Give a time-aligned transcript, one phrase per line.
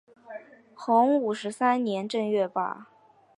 [0.73, 2.87] 洪武十三年正月罢。